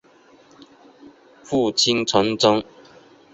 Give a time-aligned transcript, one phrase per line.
[1.43, 2.65] 父亲陈贞。